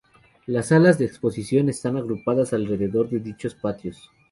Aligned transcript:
Las 0.47 0.69
salas 0.69 0.97
de 0.97 1.05
exposición 1.05 1.69
están 1.69 1.95
agrupadas 1.95 2.53
alrededor 2.53 3.11
de 3.11 3.19
dichos 3.19 3.53
patios. 3.53 4.09